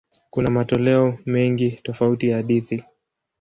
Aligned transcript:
Kuna 0.29 0.51
matoleo 0.51 1.17
mengi 1.25 1.71
tofauti 1.83 2.29
ya 2.29 2.35
hadithi. 2.37 2.83